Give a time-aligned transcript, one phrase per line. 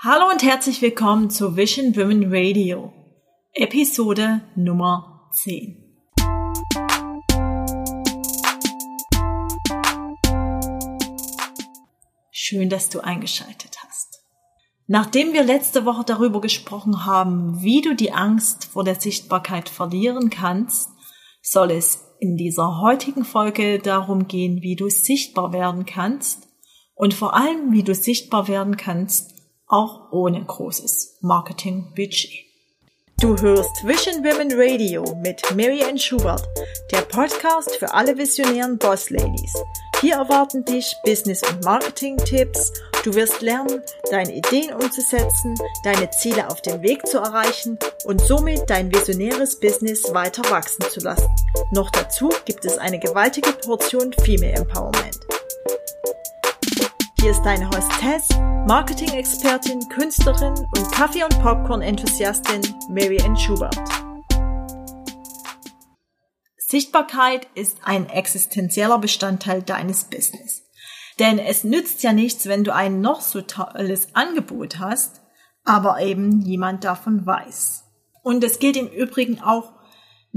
[0.00, 2.92] Hallo und herzlich willkommen zu Vision Women Radio,
[3.52, 5.76] Episode Nummer 10.
[12.30, 14.22] Schön, dass du eingeschaltet hast.
[14.86, 20.30] Nachdem wir letzte Woche darüber gesprochen haben, wie du die Angst vor der Sichtbarkeit verlieren
[20.30, 20.90] kannst,
[21.42, 26.46] soll es in dieser heutigen Folge darum gehen, wie du sichtbar werden kannst
[26.94, 29.37] und vor allem, wie du sichtbar werden kannst,
[29.68, 32.44] auch ohne großes Marketingbudget.
[33.20, 36.42] Du hörst Vision Women Radio mit Mary Ann Schubert,
[36.92, 39.52] der Podcast für alle visionären Boss Ladies.
[40.00, 42.72] Hier erwarten dich Business- und Marketing-Tipps.
[43.02, 48.70] Du wirst lernen, deine Ideen umzusetzen, deine Ziele auf dem Weg zu erreichen und somit
[48.70, 51.28] dein visionäres Business weiter wachsen zu lassen.
[51.72, 55.27] Noch dazu gibt es eine gewaltige Portion Female Empowerment.
[57.20, 58.28] Hier ist deine Hostess,
[58.68, 63.76] Marketing-Expertin, Künstlerin und Kaffee- und Popcorn-Enthusiastin Mary Ann Schubert.
[66.58, 70.62] Sichtbarkeit ist ein existenzieller Bestandteil deines Business.
[71.18, 75.20] Denn es nützt ja nichts, wenn du ein noch so tolles Angebot hast,
[75.64, 77.82] aber eben niemand davon weiß.
[78.22, 79.72] Und es gilt im Übrigen auch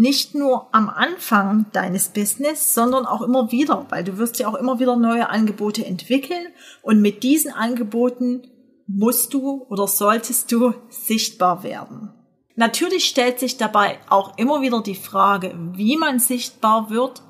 [0.02, 4.56] nicht nur am Anfang deines Business, sondern auch immer wieder, weil du wirst ja auch
[4.56, 6.48] immer wieder neue Angebote entwickeln
[6.82, 8.48] und mit diesen Angeboten
[8.88, 12.12] musst du oder solltest du sichtbar werden.
[12.56, 17.22] Natürlich stellt sich dabei auch immer wieder die Frage, wie man sichtbar wird,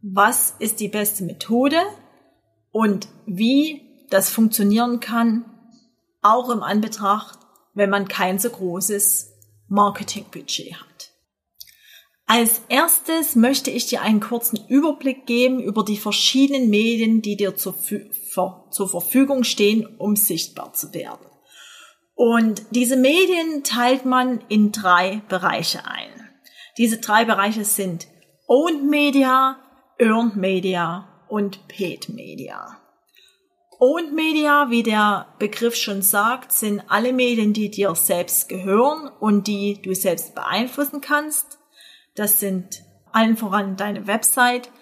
[0.00, 1.76] was ist die beste Methode
[2.70, 5.44] und wie das funktionieren kann,
[6.22, 7.38] auch im Anbetracht,
[7.74, 9.30] wenn man kein so großes
[9.68, 10.87] Marketingbudget hat.
[12.30, 17.56] Als erstes möchte ich dir einen kurzen Überblick geben über die verschiedenen Medien, die dir
[17.56, 17.74] zur,
[18.70, 21.26] zur, Verfügung stehen, um sichtbar zu werden.
[22.14, 26.10] Und diese Medien teilt man in drei Bereiche ein.
[26.76, 28.08] Diese drei Bereiche sind
[28.46, 29.56] Owned Media,
[29.98, 32.76] Earned Media und Paid Media.
[33.80, 39.46] Owned Media, wie der Begriff schon sagt, sind alle Medien, die dir selbst gehören und
[39.46, 41.57] die du selbst beeinflussen kannst.
[42.18, 44.72] Das sind allen voran deine Website,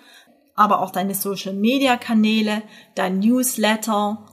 [0.54, 2.62] aber auch deine Social-Media-Kanäle,
[2.94, 4.26] dein Newsletter,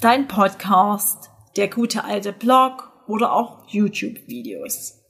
[0.00, 5.02] dein Podcast, der gute alte Blog oder auch YouTube-Videos.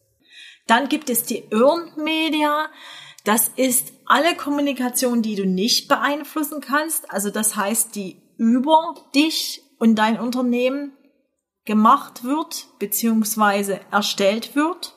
[0.66, 2.68] Dann gibt es die Earned Media.
[3.24, 7.10] Das ist alle Kommunikation, die du nicht beeinflussen kannst.
[7.10, 10.96] Also das heißt, die über dich und dein Unternehmen
[11.66, 14.95] gemacht wird beziehungsweise erstellt wird.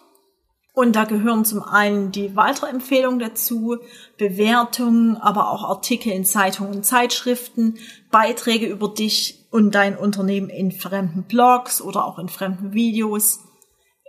[0.79, 3.79] Und da gehören zum einen die Weiterempfehlungen dazu,
[4.17, 7.77] Bewertungen, aber auch Artikel in Zeitungen und Zeitschriften,
[8.11, 13.41] Beiträge über dich und dein Unternehmen in fremden Blogs oder auch in fremden Videos,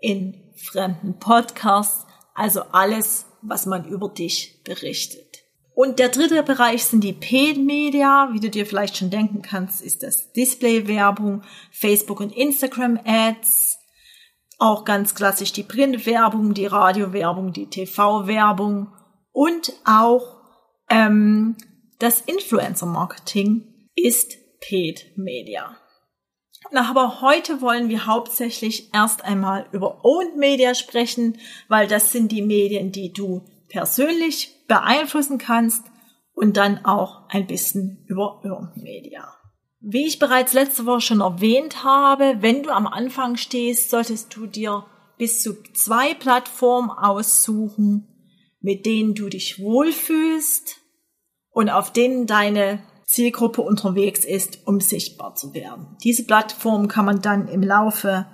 [0.01, 5.43] in fremden Podcasts, also alles, was man über dich berichtet.
[5.75, 8.29] Und der dritte Bereich sind die Paid Media.
[8.31, 11.43] Wie du dir vielleicht schon denken kannst, ist das Display-Werbung,
[11.73, 13.80] Facebook und Instagram Ads,
[14.61, 18.93] auch ganz klassisch die Printwerbung, die Radiowerbung, die TV-Werbung
[19.33, 20.37] und auch
[20.89, 21.57] ähm,
[21.99, 25.77] das Influencer-Marketing ist Paid Media.
[26.73, 31.39] Aber heute wollen wir hauptsächlich erst einmal über Owned Media sprechen,
[31.69, 35.85] weil das sind die Medien, die du persönlich beeinflussen kannst
[36.35, 39.40] und dann auch ein bisschen über Earned Media.
[39.81, 44.47] Wie ich bereits letzte Woche schon erwähnt habe, wenn du am Anfang stehst, solltest du
[44.47, 44.85] dir
[45.17, 48.07] bis zu zwei Plattformen aussuchen,
[48.61, 50.77] mit denen du dich wohlfühlst
[51.51, 55.97] und auf denen deine Zielgruppe unterwegs ist, um sichtbar zu werden.
[56.05, 58.27] Diese Plattform kann man dann im Laufe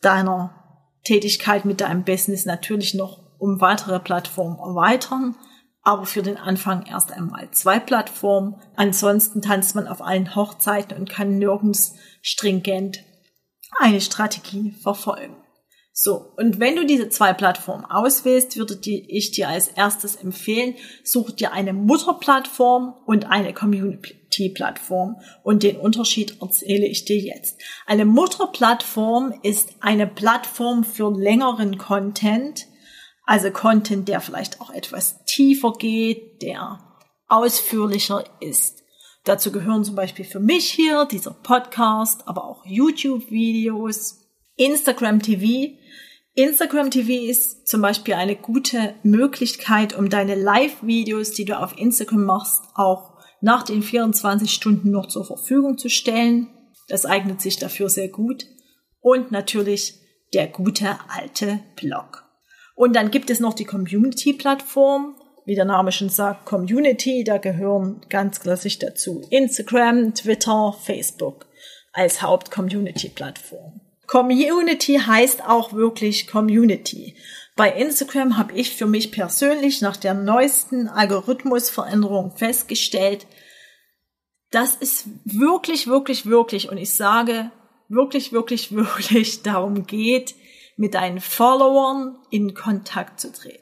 [0.00, 5.36] deiner Tätigkeit mit deinem Business natürlich noch um weitere Plattformen erweitern
[5.84, 8.56] aber für den Anfang erst einmal zwei Plattformen.
[8.74, 13.04] Ansonsten tanzt man auf allen Hochzeiten und kann nirgends stringent
[13.78, 15.36] eine Strategie verfolgen.
[15.96, 20.74] So, und wenn du diese zwei Plattformen auswählst, würde ich dir als erstes empfehlen,
[21.04, 25.20] such dir eine Mutterplattform und eine Community-Plattform.
[25.44, 27.60] Und den Unterschied erzähle ich dir jetzt.
[27.86, 32.66] Eine Mutterplattform ist eine Plattform für längeren Content,
[33.24, 36.80] also Content, der vielleicht auch etwas tiefer geht, der
[37.28, 38.82] ausführlicher ist.
[39.24, 44.20] Dazu gehören zum Beispiel für mich hier dieser Podcast, aber auch YouTube-Videos,
[44.56, 45.74] Instagram TV.
[46.34, 52.24] Instagram TV ist zum Beispiel eine gute Möglichkeit, um deine Live-Videos, die du auf Instagram
[52.24, 56.48] machst, auch nach den 24 Stunden noch zur Verfügung zu stellen.
[56.88, 58.46] Das eignet sich dafür sehr gut.
[59.00, 59.94] Und natürlich
[60.34, 62.23] der gute alte Blog.
[62.74, 65.16] Und dann gibt es noch die Community-Plattform.
[65.46, 71.46] Wie der Name schon sagt, Community, da gehören ganz klassisch dazu Instagram, Twitter, Facebook
[71.92, 73.80] als Haupt-Community-Plattform.
[74.06, 77.14] Community heißt auch wirklich Community.
[77.56, 83.26] Bei Instagram habe ich für mich persönlich nach der neuesten Algorithmusveränderung festgestellt,
[84.50, 87.50] dass es wirklich, wirklich, wirklich, und ich sage
[87.88, 90.34] wirklich, wirklich, wirklich darum geht,
[90.76, 93.60] mit deinen Followern in Kontakt zu treten.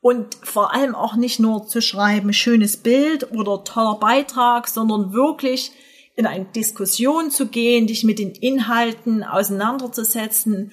[0.00, 5.72] Und vor allem auch nicht nur zu schreiben, schönes Bild oder toller Beitrag, sondern wirklich
[6.14, 10.72] in eine Diskussion zu gehen, dich mit den Inhalten auseinanderzusetzen,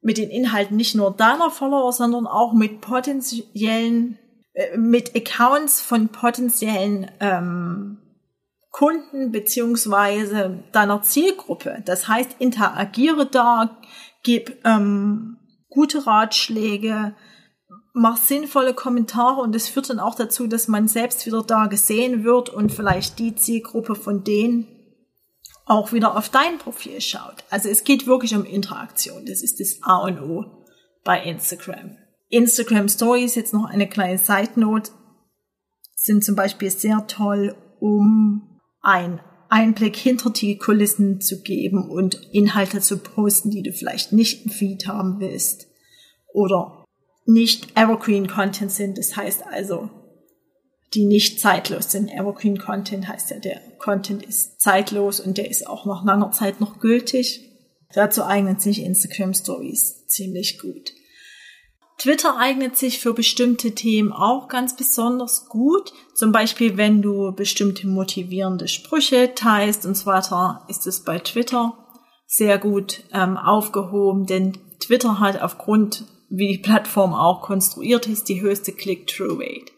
[0.00, 4.18] mit den Inhalten nicht nur deiner Follower, sondern auch mit potenziellen,
[4.52, 7.98] äh, mit Accounts von potenziellen ähm,
[8.70, 11.82] Kunden beziehungsweise deiner Zielgruppe.
[11.84, 13.78] Das heißt, interagiere da,
[14.22, 15.38] gib ähm,
[15.68, 17.14] gute Ratschläge,
[17.92, 22.24] mach sinnvolle Kommentare und es führt dann auch dazu, dass man selbst wieder da gesehen
[22.24, 24.68] wird und vielleicht die Zielgruppe von denen
[25.66, 27.44] auch wieder auf dein Profil schaut.
[27.48, 29.24] Also es geht wirklich um Interaktion.
[29.26, 30.66] Das ist das A und O
[31.04, 31.96] bei Instagram.
[32.28, 34.90] Instagram Stories, jetzt noch eine kleine Side Note,
[35.94, 38.49] sind zum Beispiel sehr toll, um
[38.82, 44.46] ein Einblick hinter die Kulissen zu geben und Inhalte zu posten, die du vielleicht nicht
[44.46, 45.66] im Feed haben willst
[46.32, 46.84] oder
[47.26, 48.96] nicht Evergreen Content sind.
[48.96, 49.90] Das heißt also,
[50.94, 52.10] die nicht zeitlos sind.
[52.10, 56.60] Evergreen Content heißt ja, der Content ist zeitlos und der ist auch nach langer Zeit
[56.60, 57.48] noch gültig.
[57.92, 60.92] Dazu eignen sich Instagram Stories ziemlich gut.
[62.00, 65.92] Twitter eignet sich für bestimmte Themen auch ganz besonders gut.
[66.14, 71.76] Zum Beispiel, wenn du bestimmte motivierende Sprüche teilst und so weiter, ist es bei Twitter
[72.26, 78.40] sehr gut ähm, aufgehoben, denn Twitter hat aufgrund, wie die Plattform auch konstruiert ist, die
[78.40, 79.70] höchste Click-Through-Rate.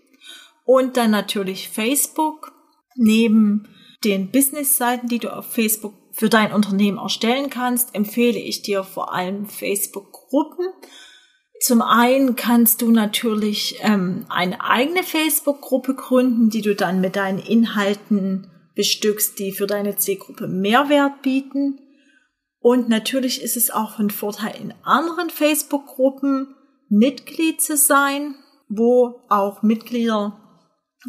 [0.64, 2.52] Und dann natürlich Facebook.
[2.94, 3.66] Neben
[4.04, 9.12] den Business-Seiten, die du auf Facebook für dein Unternehmen erstellen kannst, empfehle ich dir vor
[9.12, 10.66] allem Facebook-Gruppen
[11.62, 17.38] zum einen kannst du natürlich ähm, eine eigene Facebook-Gruppe gründen, die du dann mit deinen
[17.38, 21.78] Inhalten bestückst, die für deine Zielgruppe Mehrwert bieten.
[22.58, 26.54] Und natürlich ist es auch von Vorteil, in anderen Facebook-Gruppen
[26.88, 28.34] Mitglied zu sein,
[28.68, 30.40] wo auch Mitglieder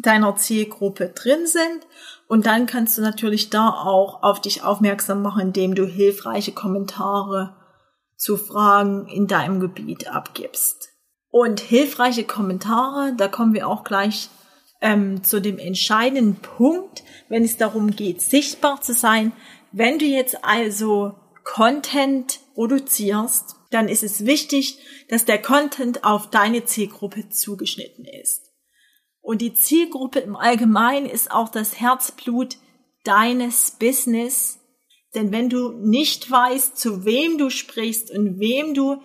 [0.02, 1.80] deiner Zielgruppe drin sind.
[2.28, 7.56] Und dann kannst du natürlich da auch auf dich aufmerksam machen, indem du hilfreiche Kommentare
[8.24, 10.88] zu Fragen in deinem Gebiet abgibst.
[11.28, 14.30] Und hilfreiche Kommentare, da kommen wir auch gleich
[14.80, 19.32] ähm, zu dem entscheidenden Punkt, wenn es darum geht, sichtbar zu sein.
[19.72, 24.78] Wenn du jetzt also Content produzierst, dann ist es wichtig,
[25.10, 28.52] dass der Content auf deine Zielgruppe zugeschnitten ist.
[29.20, 32.56] Und die Zielgruppe im Allgemeinen ist auch das Herzblut
[33.02, 34.60] deines Business
[35.14, 39.00] denn wenn du nicht weißt, zu wem du sprichst und wem du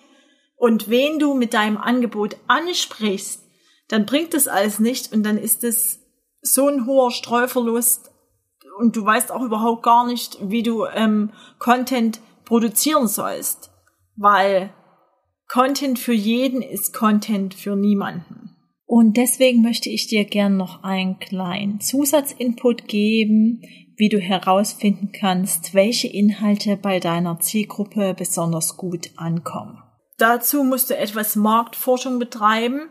[0.56, 3.44] und wen du mit deinem Angebot ansprichst,
[3.88, 6.00] dann bringt das alles nicht und dann ist es
[6.42, 8.12] so ein hoher Streuverlust
[8.80, 13.72] und du weißt auch überhaupt gar nicht, wie du ähm, Content produzieren sollst,
[14.16, 14.74] weil
[15.48, 18.56] Content für jeden ist Content für niemanden.
[18.86, 23.62] Und deswegen möchte ich dir gern noch einen kleinen Zusatzinput geben,
[24.00, 29.84] wie du herausfinden kannst, welche Inhalte bei deiner Zielgruppe besonders gut ankommen.
[30.18, 32.90] Dazu musst du etwas Marktforschung betreiben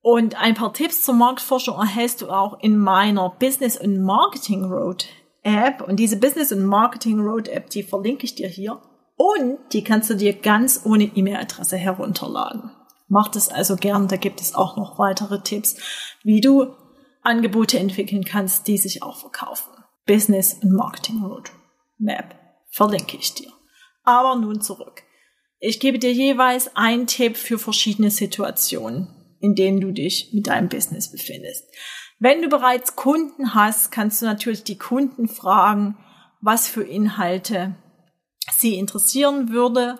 [0.00, 5.06] und ein paar Tipps zur Marktforschung erhältst du auch in meiner Business und Marketing Road
[5.42, 8.80] App und diese Business und Marketing Road App, die verlinke ich dir hier
[9.16, 12.70] und die kannst du dir ganz ohne E-Mail-Adresse herunterladen.
[13.08, 15.76] Mach das also gern, da gibt es auch noch weitere Tipps,
[16.22, 16.74] wie du
[17.22, 19.77] Angebote entwickeln kannst, die sich auch verkaufen.
[20.08, 22.34] Business und Marketing Roadmap.
[22.70, 23.52] Verlinke ich dir.
[24.02, 25.02] Aber nun zurück.
[25.60, 29.08] Ich gebe dir jeweils einen Tipp für verschiedene Situationen,
[29.40, 31.64] in denen du dich mit deinem Business befindest.
[32.18, 35.98] Wenn du bereits Kunden hast, kannst du natürlich die Kunden fragen,
[36.40, 37.76] was für Inhalte
[38.56, 39.98] sie interessieren würde,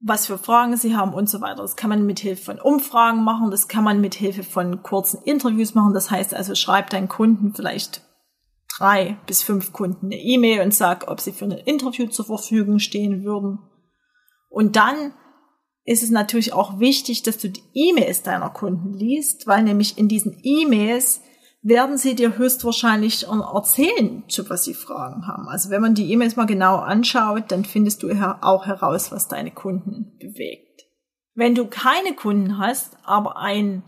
[0.00, 1.62] was für Fragen sie haben und so weiter.
[1.62, 5.20] Das kann man mit Hilfe von Umfragen machen, das kann man mit Hilfe von kurzen
[5.24, 5.92] Interviews machen.
[5.92, 8.02] Das heißt also, schreib deinen Kunden vielleicht
[8.80, 12.78] drei bis fünf Kunden eine E-Mail und sag, ob sie für ein Interview zur Verfügung
[12.78, 13.58] stehen würden.
[14.48, 15.12] Und dann
[15.84, 20.08] ist es natürlich auch wichtig, dass du die E-Mails deiner Kunden liest, weil nämlich in
[20.08, 21.20] diesen E-Mails
[21.62, 25.46] werden sie dir höchstwahrscheinlich erzählen, zu was sie Fragen haben.
[25.48, 28.10] Also wenn man die E-Mails mal genau anschaut, dann findest du
[28.40, 30.86] auch heraus, was deine Kunden bewegt.
[31.34, 33.82] Wenn du keine Kunden hast, aber ein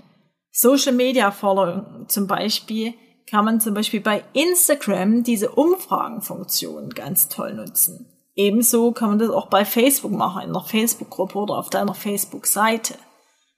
[0.50, 2.94] Social Media Following zum Beispiel,
[3.32, 8.06] kann man zum Beispiel bei Instagram diese Umfragenfunktion ganz toll nutzen.
[8.34, 12.94] Ebenso kann man das auch bei Facebook machen, in einer Facebook-Gruppe oder auf deiner Facebook-Seite.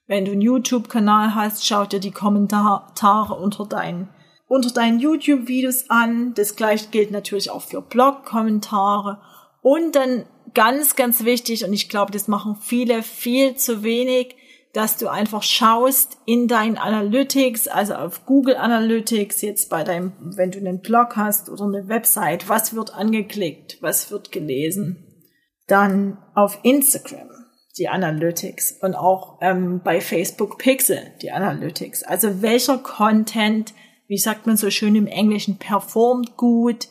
[0.07, 4.07] Wenn du einen YouTube-Kanal hast, schau dir die Kommentare unter deinen,
[4.47, 6.33] unter deinen YouTube-Videos an.
[6.35, 9.19] Das gleiche gilt natürlich auch für Blog-Kommentare.
[9.61, 14.37] Und dann ganz, ganz wichtig, und ich glaube, das machen viele viel zu wenig,
[14.75, 20.51] dass du einfach schaust in deinen Analytics, also auf Google Analytics, jetzt bei deinem, wenn
[20.51, 25.23] du einen Blog hast oder eine Website, was wird angeklickt, was wird gelesen.
[25.67, 27.29] Dann auf Instagram
[27.77, 32.03] die Analytics und auch ähm, bei Facebook Pixel die Analytics.
[32.03, 33.73] Also welcher Content,
[34.07, 36.89] wie sagt man so schön im Englischen, performt gut,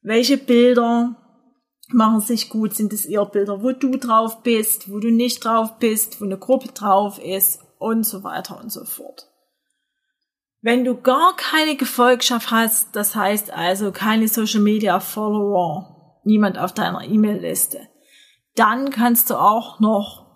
[0.00, 1.16] welche Bilder
[1.92, 5.78] machen sich gut, sind es eher Bilder, wo du drauf bist, wo du nicht drauf
[5.78, 9.28] bist, wo eine Gruppe drauf ist und so weiter und so fort.
[10.62, 16.72] Wenn du gar keine Gefolgschaft hast, das heißt also keine Social Media Follower, niemand auf
[16.72, 17.88] deiner E-Mail-Liste,
[18.56, 20.26] dann kannst du auch noch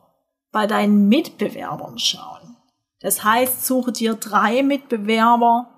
[0.50, 2.56] bei deinen Mitbewerbern schauen.
[3.00, 5.68] Das heißt, suche dir drei Mitbewerber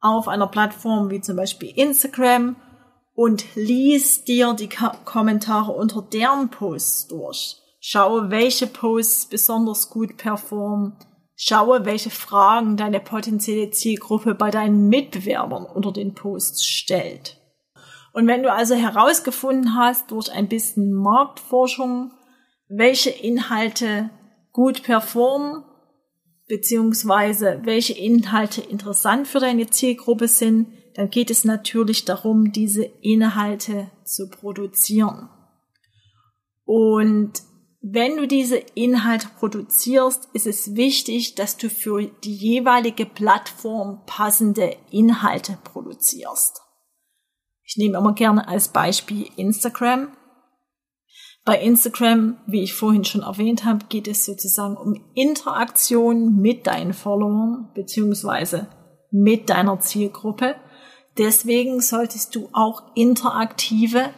[0.00, 2.56] auf einer Plattform wie zum Beispiel Instagram
[3.20, 4.70] und lies dir die
[5.04, 7.56] Kommentare unter deren Posts durch.
[7.78, 10.96] Schaue, welche Posts besonders gut performen.
[11.36, 17.36] Schaue, welche Fragen deine potenzielle Zielgruppe bei deinen Mitbewerbern unter den Posts stellt.
[18.14, 22.12] Und wenn du also herausgefunden hast durch ein bisschen Marktforschung,
[22.70, 24.08] welche Inhalte
[24.50, 25.62] gut performen,
[26.48, 33.90] beziehungsweise welche Inhalte interessant für deine Zielgruppe sind, dann geht es natürlich darum, diese Inhalte
[34.04, 35.28] zu produzieren.
[36.64, 37.42] Und
[37.82, 44.76] wenn du diese Inhalte produzierst, ist es wichtig, dass du für die jeweilige Plattform passende
[44.90, 46.60] Inhalte produzierst.
[47.64, 50.08] Ich nehme immer gerne als Beispiel Instagram.
[51.44, 56.92] Bei Instagram, wie ich vorhin schon erwähnt habe, geht es sozusagen um Interaktion mit deinen
[56.92, 58.68] Followern beziehungsweise
[59.10, 60.56] mit deiner Zielgruppe.
[61.20, 64.08] Deswegen solltest du auch interaktive,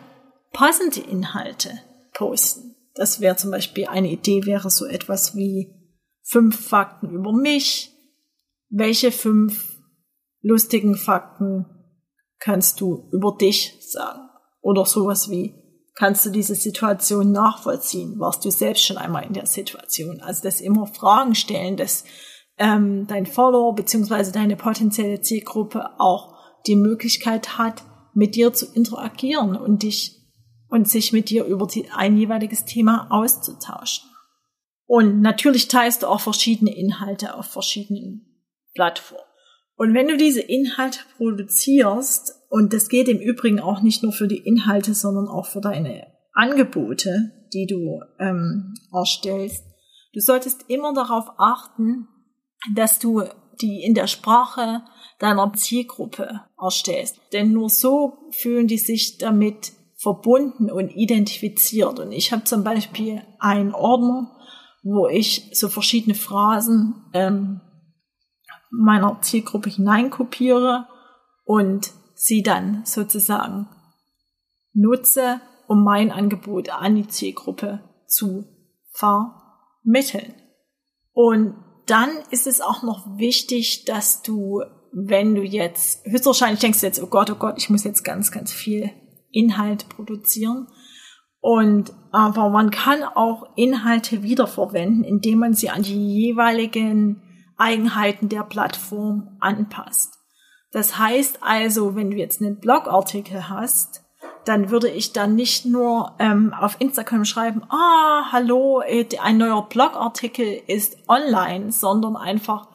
[0.53, 1.81] passende Inhalte
[2.15, 2.77] posten.
[2.95, 5.75] Das wäre zum Beispiel eine Idee, wäre so etwas wie
[6.23, 7.91] fünf Fakten über mich.
[8.69, 9.81] Welche fünf
[10.43, 11.67] lustigen Fakten
[12.39, 14.29] kannst du über dich sagen?
[14.61, 15.57] Oder sowas wie,
[15.97, 18.21] kannst du diese Situation nachvollziehen?
[18.21, 20.21] Warst du selbst schon einmal in der Situation?
[20.21, 22.05] Also das immer Fragen stellen, dass
[22.59, 27.83] ähm, dein Follower beziehungsweise deine potenzielle Zielgruppe auch die Möglichkeit hat,
[28.15, 30.19] mit dir zu interagieren und dich
[30.69, 34.09] und sich mit dir über die, ein jeweiliges Thema auszutauschen.
[34.87, 38.27] Und natürlich teilst du auch verschiedene Inhalte auf verschiedenen
[38.75, 39.25] Plattformen.
[39.77, 44.29] Und wenn du diese Inhalte produzierst, und das geht im Übrigen auch nicht nur für
[44.29, 49.65] die Inhalte, sondern auch für deine Angebote, die du ähm, erstellst,
[50.13, 52.09] du solltest immer darauf achten,
[52.75, 53.25] dass du
[53.63, 54.83] die in der Sprache
[55.19, 57.21] deiner Zielgruppe erstellst.
[57.33, 62.01] Denn nur so fühlen die sich damit verbunden und identifiziert.
[62.01, 64.37] Und ich habe zum Beispiel einen Ordner,
[64.83, 67.61] wo ich so verschiedene Phrasen ähm,
[68.71, 70.89] meiner Zielgruppe hineinkopiere
[71.45, 73.69] und sie dann sozusagen
[74.73, 78.45] nutze, um mein Angebot an die Zielgruppe zu
[78.93, 80.35] vermitteln.
[81.13, 81.55] Und
[81.87, 84.63] dann ist es auch noch wichtig, dass du,
[84.93, 88.31] wenn du jetzt, höchstwahrscheinlich denkst du jetzt, oh Gott, oh Gott, ich muss jetzt ganz,
[88.31, 88.91] ganz viel
[89.31, 90.69] Inhalt produzieren.
[91.41, 97.23] Und aber man kann auch Inhalte wiederverwenden, indem man sie an die jeweiligen
[97.57, 100.15] Eigenheiten der Plattform anpasst.
[100.71, 104.02] Das heißt also, wenn du jetzt einen Blogartikel hast,
[104.45, 109.69] dann würde ich dann nicht nur ähm, auf Instagram schreiben, ah, hallo, äh, ein neuer
[109.69, 112.69] Blogartikel ist online, sondern einfach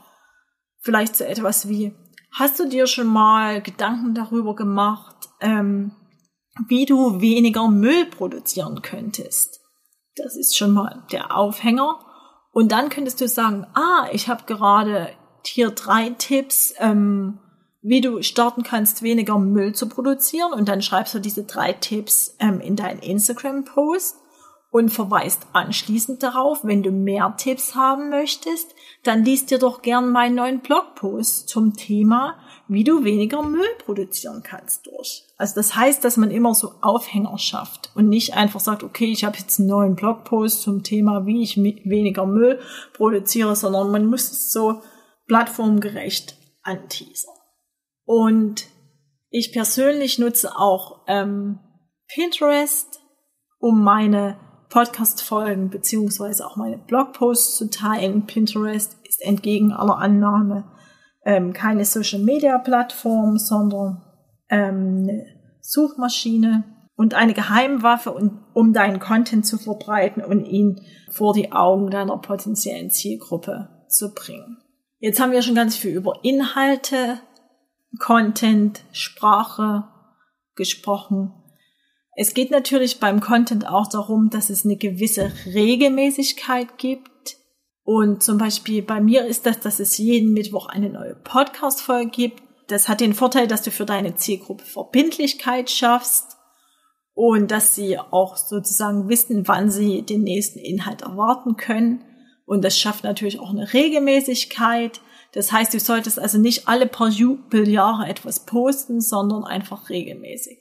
[0.79, 1.93] vielleicht so etwas wie,
[2.31, 5.91] hast du dir schon mal Gedanken darüber gemacht, ähm,
[6.67, 9.59] wie du weniger Müll produzieren könntest?
[10.15, 11.99] Das ist schon mal der Aufhänger.
[12.51, 15.09] Und dann könntest du sagen, ah, ich habe gerade
[15.45, 17.39] hier drei Tipps, ähm,
[17.81, 20.53] wie du starten kannst, weniger Müll zu produzieren.
[20.53, 24.17] Und dann schreibst du diese drei Tipps ähm, in deinen Instagram-Post.
[24.69, 30.11] und verweist anschließend darauf, wenn du mehr Tipps haben möchtest, dann liest dir doch gern
[30.11, 32.35] meinen neuen Blogpost zum Thema,
[32.67, 35.23] wie du weniger Müll produzieren kannst durch.
[35.37, 39.23] Also das heißt, dass man immer so Aufhänger schafft und nicht einfach sagt, okay, ich
[39.23, 42.59] habe jetzt einen neuen Blogpost zum Thema, wie ich weniger Müll
[42.93, 44.81] produziere, sondern man muss es so
[45.27, 47.36] plattformgerecht anteasern.
[48.07, 48.67] Und
[49.29, 51.59] ich persönlich nutze auch ähm,
[52.07, 53.01] Pinterest,
[53.59, 54.37] um meine
[54.69, 58.25] Podcast-Folgen beziehungsweise auch meine Blogposts zu teilen.
[58.25, 60.71] Pinterest ist entgegen aller Annahme
[61.25, 64.01] ähm, keine Social-Media-Plattform, sondern
[64.49, 65.25] ähm, eine
[65.59, 66.63] Suchmaschine
[66.95, 70.79] und eine Geheimwaffe, um, um deinen Content zu verbreiten und ihn
[71.11, 74.59] vor die Augen deiner potenziellen Zielgruppe zu bringen.
[74.99, 77.19] Jetzt haben wir schon ganz viel über Inhalte,
[77.99, 79.87] Content, Sprache
[80.55, 81.33] gesprochen.
[82.15, 87.37] Es geht natürlich beim Content auch darum, dass es eine gewisse Regelmäßigkeit gibt.
[87.83, 92.43] Und zum Beispiel bei mir ist das, dass es jeden Mittwoch eine neue Podcast-Folge gibt.
[92.67, 96.37] Das hat den Vorteil, dass du für deine Zielgruppe Verbindlichkeit schaffst
[97.13, 102.03] und dass sie auch sozusagen wissen, wann sie den nächsten Inhalt erwarten können.
[102.45, 105.01] Und das schafft natürlich auch eine Regelmäßigkeit.
[105.33, 110.59] Das heißt, du solltest also nicht alle paar Jubeljahre etwas posten, sondern einfach regelmäßig.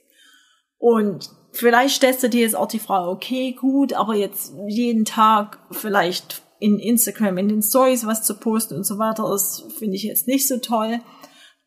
[0.77, 5.59] Und vielleicht stellst du dir jetzt auch die Frage, okay, gut, aber jetzt jeden Tag
[5.71, 10.03] vielleicht in Instagram, in den Stories was zu posten und so weiter, das finde ich
[10.03, 10.99] jetzt nicht so toll.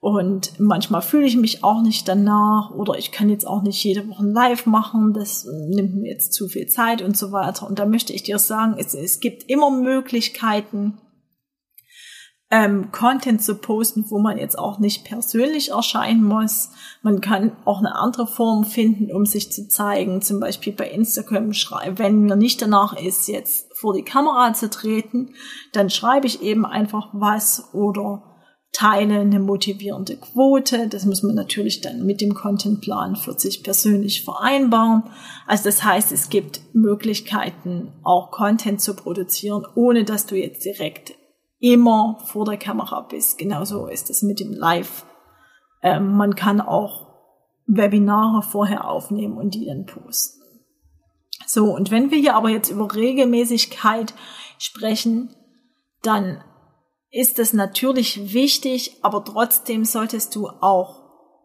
[0.00, 4.08] Und manchmal fühle ich mich auch nicht danach oder ich kann jetzt auch nicht jede
[4.08, 7.66] Woche live machen, das nimmt mir jetzt zu viel Zeit und so weiter.
[7.66, 10.98] Und da möchte ich dir sagen, es, es gibt immer Möglichkeiten,
[12.50, 16.70] ähm, Content zu posten, wo man jetzt auch nicht persönlich erscheinen muss.
[17.02, 20.20] Man kann auch eine andere Form finden, um sich zu zeigen.
[20.20, 24.68] Zum Beispiel bei Instagram schreiben, wenn mir nicht danach ist, jetzt vor die Kamera zu
[24.68, 25.34] treten,
[25.72, 28.24] dann schreibe ich eben einfach was oder
[28.72, 30.88] teile eine motivierende Quote.
[30.88, 35.04] Das muss man natürlich dann mit dem Contentplan für sich persönlich vereinbaren.
[35.46, 41.14] Also das heißt, es gibt Möglichkeiten, auch Content zu produzieren, ohne dass du jetzt direkt
[41.60, 43.38] immer vor der Kamera bist.
[43.38, 45.06] Genauso ist es mit dem Live.
[45.82, 47.08] Ähm, man kann auch
[47.66, 50.40] Webinare vorher aufnehmen und die dann posten.
[51.46, 54.14] So, und wenn wir hier aber jetzt über Regelmäßigkeit
[54.58, 55.34] sprechen,
[56.02, 56.42] dann
[57.10, 61.02] ist es natürlich wichtig, aber trotzdem solltest du auch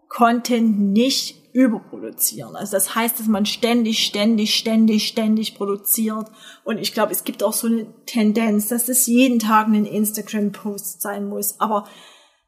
[0.10, 2.58] Content nicht überproduzieren.
[2.58, 6.28] Also das heißt, dass man ständig, ständig, ständig, ständig produziert.
[6.66, 11.02] Und ich glaube, es gibt auch so eine Tendenz, dass es jeden Tag ein Instagram-Post
[11.02, 11.62] sein muss.
[11.62, 11.88] Aber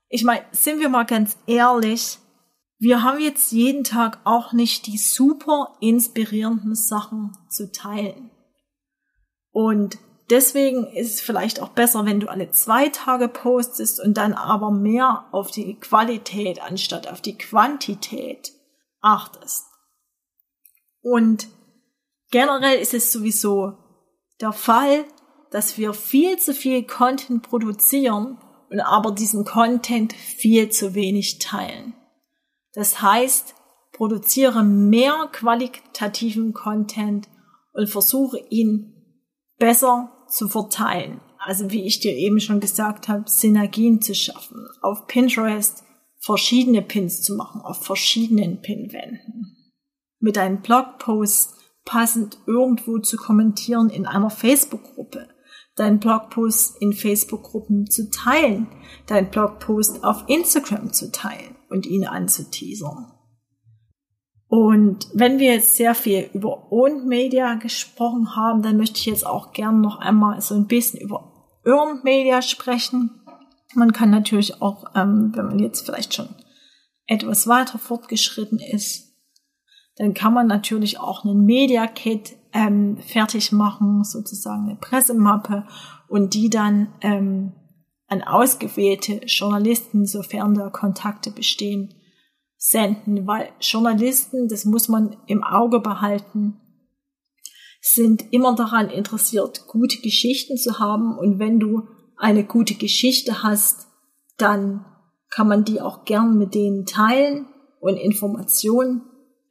[0.09, 2.17] ich meine, sind wir mal ganz ehrlich,
[2.79, 8.29] wir haben jetzt jeden Tag auch nicht die super inspirierenden Sachen zu teilen.
[9.51, 14.33] Und deswegen ist es vielleicht auch besser, wenn du alle zwei Tage postest und dann
[14.33, 18.56] aber mehr auf die Qualität anstatt auf die Quantität
[19.07, 19.65] achtest.
[21.01, 21.47] Und
[22.29, 23.77] generell ist es sowieso
[24.41, 25.05] der Fall,
[25.51, 28.37] dass wir viel zu viel Content produzieren
[28.69, 31.93] und aber diesen Content viel zu wenig teilen.
[32.73, 33.55] Das heißt,
[33.93, 37.29] produziere mehr qualitativen Content
[37.73, 38.93] und versuche ihn
[39.57, 41.21] besser zu verteilen.
[41.39, 44.67] Also wie ich dir eben schon gesagt habe, Synergien zu schaffen.
[44.81, 45.83] Auf Pinterest
[46.27, 49.73] verschiedene Pins zu machen auf verschiedenen Pinwänden.
[50.19, 55.29] Mit einem Blogpost passend irgendwo zu kommentieren in einer Facebook-Gruppe,
[55.77, 58.67] deinen Blogpost in Facebook-Gruppen zu teilen,
[59.05, 63.13] deinen Blogpost auf Instagram zu teilen und ihn anzuteasern.
[64.49, 69.25] Und wenn wir jetzt sehr viel über Owned Media gesprochen haben, dann möchte ich jetzt
[69.25, 71.31] auch gerne noch einmal so ein bisschen über
[71.65, 73.21] Earned Media sprechen.
[73.73, 76.29] Man kann natürlich auch, ähm, wenn man jetzt vielleicht schon
[77.05, 79.07] etwas weiter fortgeschritten ist,
[79.97, 85.65] dann kann man natürlich auch einen Media Kit ähm, fertig machen, sozusagen eine Pressemappe
[86.07, 87.53] und die dann ähm,
[88.07, 91.93] an ausgewählte Journalisten, sofern da Kontakte bestehen,
[92.57, 96.59] senden, weil Journalisten, das muss man im Auge behalten,
[97.81, 101.17] sind immer daran interessiert, gute Geschichten zu haben.
[101.17, 103.87] Und wenn du eine gute Geschichte hast,
[104.37, 104.85] dann
[105.29, 107.47] kann man die auch gern mit denen teilen
[107.79, 109.01] und Informationen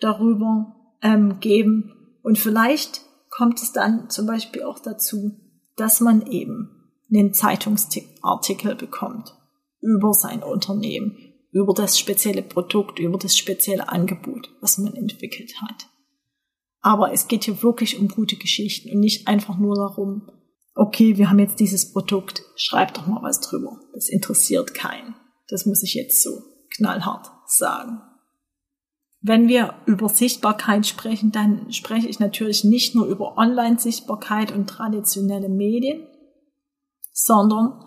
[0.00, 2.18] darüber ähm, geben.
[2.22, 5.36] Und vielleicht kommt es dann zum Beispiel auch dazu,
[5.76, 6.70] dass man eben
[7.10, 9.34] einen Zeitungsartikel bekommt
[9.80, 11.16] über sein Unternehmen,
[11.52, 15.88] über das spezielle Produkt, über das spezielle Angebot, was man entwickelt hat.
[16.80, 20.30] Aber es geht hier wirklich um gute Geschichten und nicht einfach nur darum,
[20.76, 23.80] okay, wir haben jetzt dieses Produkt, schreib doch mal was drüber.
[23.94, 25.16] Das interessiert keinen.
[25.48, 26.42] Das muss ich jetzt so
[26.76, 28.02] knallhart sagen.
[29.22, 35.48] Wenn wir über Sichtbarkeit sprechen, dann spreche ich natürlich nicht nur über Online-Sichtbarkeit und traditionelle
[35.48, 36.06] Medien,
[37.12, 37.82] sondern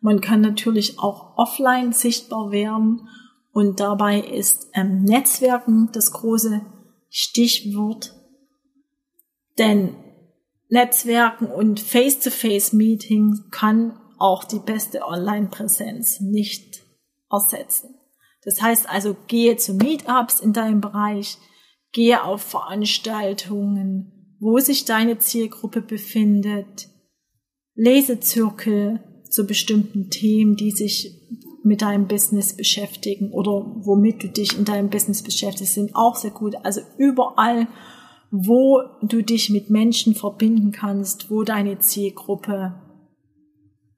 [0.00, 3.08] man kann natürlich auch offline sichtbar werden
[3.52, 6.60] und dabei ist ähm, Netzwerken das große
[7.08, 8.14] Stichwort.
[9.58, 9.94] Denn
[10.72, 16.82] Netzwerken und Face-to-Face-Meetings kann auch die beste Online-Präsenz nicht
[17.30, 17.94] ersetzen.
[18.42, 21.36] Das heißt also, gehe zu Meetups in deinem Bereich,
[21.92, 26.88] gehe auf Veranstaltungen, wo sich deine Zielgruppe befindet,
[27.74, 31.20] Lesezirkel zu bestimmten Themen, die sich
[31.64, 33.50] mit deinem Business beschäftigen oder
[33.84, 36.56] womit du dich in deinem Business beschäftigst, sind auch sehr gut.
[36.62, 37.68] Also überall,
[38.34, 42.74] wo du dich mit Menschen verbinden kannst, wo deine Zielgruppe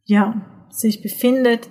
[0.04, 1.70] ja sich befindet,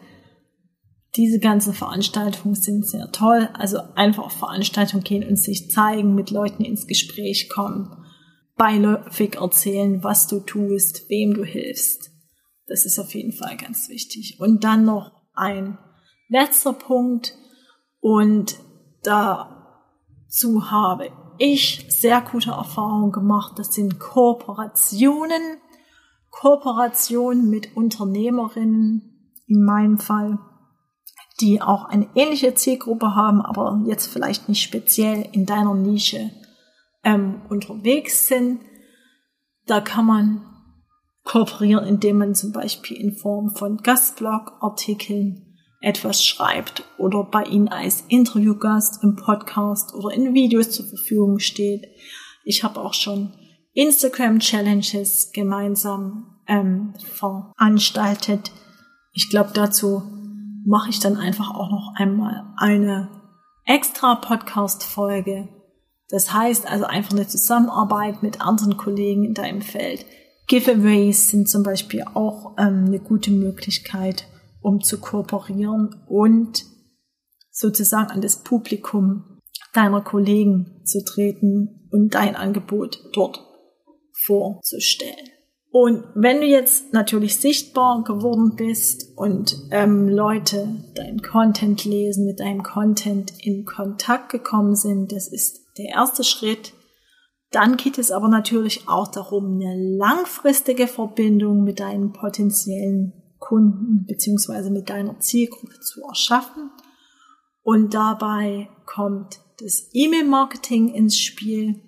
[1.17, 3.49] diese ganzen Veranstaltungen sind sehr toll.
[3.53, 7.91] Also einfach auf Veranstaltungen gehen und sich zeigen, mit Leuten ins Gespräch kommen,
[8.55, 12.11] beiläufig erzählen, was du tust, wem du hilfst.
[12.65, 14.39] Das ist auf jeden Fall ganz wichtig.
[14.39, 15.77] Und dann noch ein
[16.29, 17.35] letzter Punkt.
[17.99, 18.55] Und
[19.03, 23.53] dazu habe ich sehr gute Erfahrungen gemacht.
[23.57, 25.57] Das sind Kooperationen.
[26.29, 30.39] Kooperationen mit Unternehmerinnen, in meinem Fall
[31.39, 36.31] die auch eine ähnliche Zielgruppe haben, aber jetzt vielleicht nicht speziell in deiner Nische
[37.03, 38.61] ähm, unterwegs sind.
[39.65, 40.41] Da kann man
[41.23, 45.52] kooperieren, indem man zum Beispiel in Form von Gastblog-Artikeln
[45.83, 51.85] etwas schreibt oder bei Ihnen als Interviewgast im Podcast oder in Videos zur Verfügung steht.
[52.45, 53.33] Ich habe auch schon
[53.73, 58.51] Instagram-Challenges gemeinsam ähm, veranstaltet.
[59.13, 60.03] Ich glaube, dazu
[60.65, 63.09] mache ich dann einfach auch noch einmal eine
[63.65, 65.49] extra Podcast-Folge.
[66.09, 70.05] Das heißt also einfach eine Zusammenarbeit mit anderen Kollegen in deinem Feld.
[70.47, 74.27] Giveaways sind zum Beispiel auch ähm, eine gute Möglichkeit,
[74.63, 76.65] um zu kooperieren und
[77.51, 79.39] sozusagen an das Publikum
[79.73, 83.45] deiner Kollegen zu treten und dein Angebot dort
[84.25, 85.29] vorzustellen.
[85.71, 92.39] Und wenn du jetzt natürlich sichtbar geworden bist und ähm, Leute deinen Content lesen, mit
[92.39, 96.73] deinem Content in Kontakt gekommen sind, das ist der erste Schritt.
[97.49, 104.71] Dann geht es aber natürlich auch darum, eine langfristige Verbindung mit deinen potenziellen Kunden beziehungsweise
[104.71, 106.71] mit deiner Zielgruppe zu erschaffen.
[107.61, 111.81] Und dabei kommt das E-Mail-Marketing ins Spiel.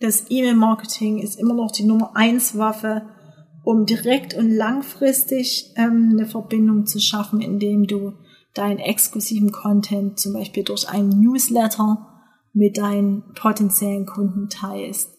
[0.00, 3.02] Das E-Mail-Marketing ist immer noch die Nummer eins Waffe
[3.64, 8.14] um direkt und langfristig ähm, eine Verbindung zu schaffen, indem du
[8.54, 12.08] deinen exklusiven Content zum Beispiel durch einen Newsletter
[12.54, 15.18] mit deinen potenziellen Kunden teilst.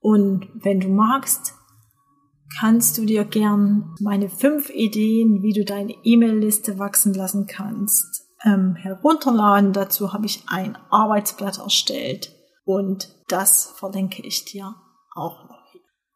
[0.00, 1.54] Und wenn du magst,
[2.58, 8.74] kannst du dir gern meine fünf Ideen, wie du deine E-Mail-Liste wachsen lassen kannst, ähm,
[8.74, 9.72] herunterladen.
[9.72, 12.32] Dazu habe ich ein Arbeitsblatt erstellt
[12.64, 14.74] und das verlinke ich dir
[15.14, 15.60] auch noch.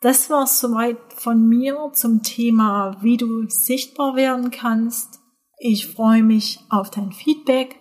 [0.01, 5.18] Das war soweit von mir zum Thema, wie du sichtbar werden kannst.
[5.59, 7.77] Ich freue mich auf dein Feedback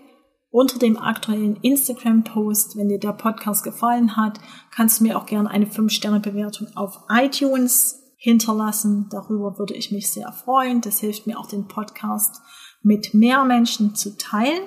[0.49, 2.77] unter dem aktuellen Instagram-Post.
[2.77, 4.39] Wenn dir der Podcast gefallen hat,
[4.71, 9.07] kannst du mir auch gerne eine 5-Sterne-Bewertung auf iTunes hinterlassen.
[9.12, 10.79] Darüber würde ich mich sehr freuen.
[10.79, 12.41] Das hilft mir auch, den Podcast
[12.81, 14.63] mit mehr Menschen zu teilen.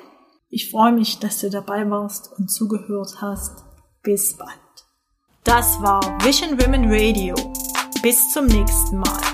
[0.51, 3.65] Ich freue mich, dass du dabei warst und zugehört hast.
[4.03, 4.51] Bis bald.
[5.43, 7.35] Das war Vision Women Radio.
[8.03, 9.26] Bis zum nächsten Mal.